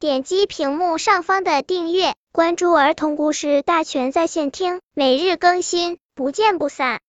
[0.00, 7.00] 点击屏幕上方的订阅，关注儿童故事大全在线听，每日更新，不见不散。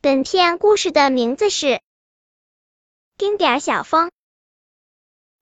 [0.00, 1.66] 本片故事的名字是
[3.18, 4.08] 《丁点小风》。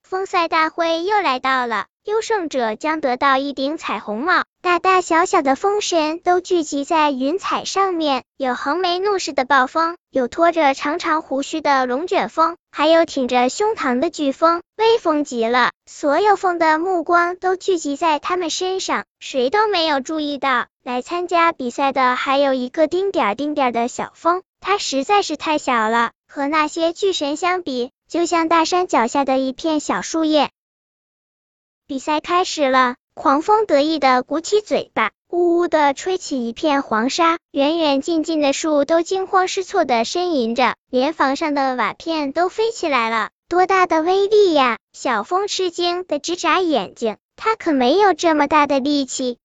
[0.03, 1.87] 风赛大会又来到了。
[2.05, 15.71] 优胜者将得到一顶彩虹帽，大大小小的风神都聚集在云彩上面，有横眉怒视的暴风，有拖着长长胡须的龙卷风，还有挺着胸膛的飓风，威风极了。
[15.87, 30.51] 所有风的目光都聚集在他们身上，谁都没有注意到来参加比赛的还有一个丁点儿丁点儿的小风，它实在是太小了，和那些巨神相比，就像大山脚下的一片小树叶。
[31.93, 43.29] 比赛开始了，狂风得意的鼓起嘴巴，呜呜的吹起一片黄沙，远远近近的树都惊慌失措的呻吟着，连房上的瓦片都飞起来了。
[43.47, 44.79] 多大的威力呀！
[44.95, 49.37] 小风吃惊的直眨眼睛，他可没有这么大的力气。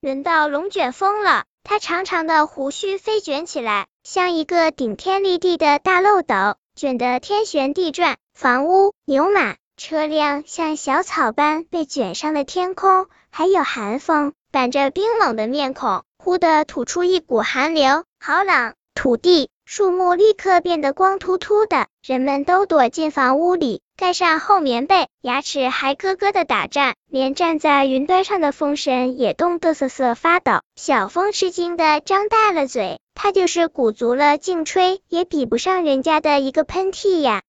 [0.00, 9.56] 轮到龙卷风了，它长长的胡须飞卷起来，像一个顶天立地的大漏斗，卷得天旋地转，房屋、牛马。
[9.80, 18.74] 车辆像小草般被卷上了天空，还有寒风，板着冰冷的面孔，忽的吐出一股寒流，好冷！
[18.94, 30.60] 土地、树木立刻变得光秃秃的，人们都躲进房屋里，盖上厚棉被，牙齿还咯咯的打颤，连站在云端上的风神也冻得瑟瑟发抖。
[30.76, 37.40] 小风吃惊的张大了嘴，他就是鼓足了劲吹，也比不上人家的一个喷嚏呀！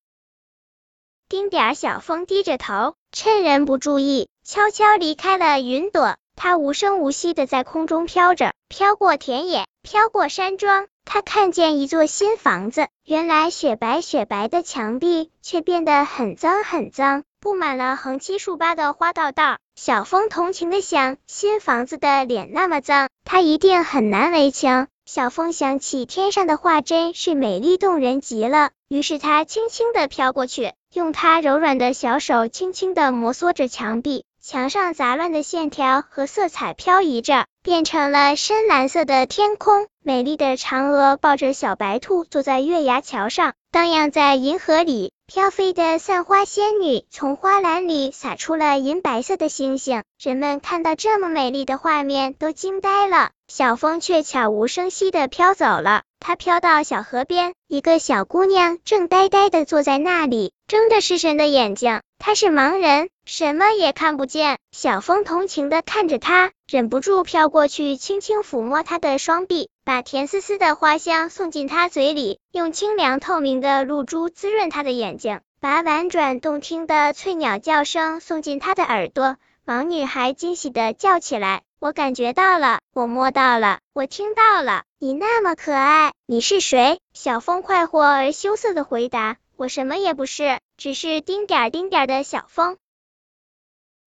[1.31, 6.17] 丁点儿小风低着头，趁人不注意，悄悄离开了云朵。
[6.35, 10.88] 它无声无息的在空中飘着，飘过田野，飘过山庄。
[11.05, 19.57] 他看见一座新房子，原来雪白雪白的墙壁却变得很脏很脏，布满了横七竖八的花道道。
[19.73, 24.88] 小风同情的想，新房子的脸那么脏，它一定很难为情。
[25.13, 30.72] 小风想起天上的画真是美丽动人极了，于是他轻轻地飘过去。
[30.94, 39.85] 用它柔软的小手轻轻地摩挲着墙壁，墙上杂乱的线条和色彩漂移着，变成了深蓝色的天空。
[40.03, 45.13] 美丽的嫦娥抱着小白兔坐在月牙桥上，荡漾在银河里。
[45.28, 50.03] 飘飞的散花仙女从花篮里洒出了银白色的星星。
[50.19, 53.30] 人们看到这么美丽的画面，都惊呆了。
[53.47, 56.01] 小风却悄无声息地飘走了。
[56.19, 60.51] 它飘到小河边，一个小姑娘正呆呆地坐在那里。
[60.68, 64.59] 睁着失神的眼睛，他是盲人，什么也看不见。
[64.71, 79.38] 小风同情的看着他，忍不住飘过去，轻轻抚摸他的双臂，把甜丝丝的花香送进他嘴里，用清凉透明的露珠滋润他的眼睛，把婉转动听的翠鸟叫声送进他的耳朵。
[79.65, 89.38] 盲女孩惊喜的叫起来：“我感觉到了，我摸到了，我听到了，你那么可爱，你是谁？”小风快活而羞涩的回答。
[89.61, 92.77] 我什么也不是，只是丁点儿丁点儿的小风。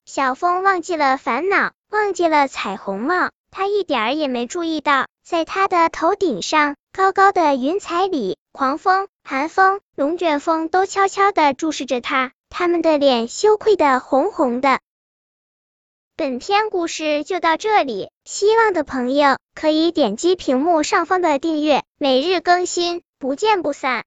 [0.04, 14.80] 小风忘记了烦恼，忘记了彩虹帽，他一点儿也没注意到，在他的头顶上，高高的云彩里，狂风、寒风、龙卷风都悄悄的注视着他，他们的脸羞愧的红红的。
[16.16, 24.02] 本篇故事就到这里，希望的朋友可以点击屏幕上方的订阅，每日更新，不见不散。